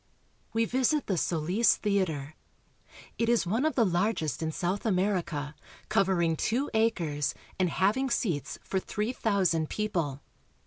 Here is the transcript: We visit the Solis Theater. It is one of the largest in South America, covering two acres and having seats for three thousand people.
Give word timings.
We 0.51 0.65
visit 0.65 1.05
the 1.05 1.15
Solis 1.15 1.77
Theater. 1.77 2.33
It 3.19 3.29
is 3.29 3.45
one 3.45 3.65
of 3.65 3.75
the 3.75 3.85
largest 3.85 4.41
in 4.41 4.51
South 4.51 4.83
America, 4.83 5.53
covering 5.89 6.35
two 6.35 6.71
acres 6.73 7.35
and 7.59 7.69
having 7.69 8.09
seats 8.09 8.57
for 8.63 8.79
three 8.79 9.13
thousand 9.13 9.69
people. 9.69 10.21